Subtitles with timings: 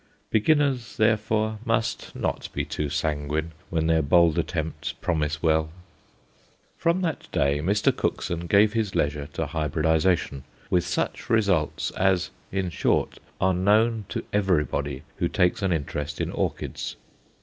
[0.31, 5.69] Beginners, therefore, must not be too sanguine when their bold attempts promise well.
[6.75, 7.95] From that day Mr.
[7.95, 14.23] Cookson gave his leisure to hybridization, with such results as, in short, are known to
[14.33, 16.95] everybody who takes an interest in orchids.